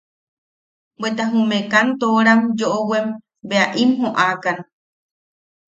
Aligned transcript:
Bweta 0.99 1.23
jume 1.31 1.57
kantooram 1.71 2.41
yoʼowem 2.59 3.07
bea 3.47 3.65
i 3.81 3.83
m 3.89 3.91
joʼakan. 4.01 4.57